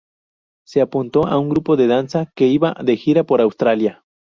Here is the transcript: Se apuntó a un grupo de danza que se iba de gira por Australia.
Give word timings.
Se 0.65 0.81
apuntó 0.81 1.27
a 1.27 1.37
un 1.37 1.49
grupo 1.49 1.75
de 1.77 1.85
danza 1.85 2.25
que 2.35 2.45
se 2.45 2.49
iba 2.53 2.75
de 2.83 2.97
gira 2.97 3.23
por 3.23 3.39
Australia. 3.39 4.03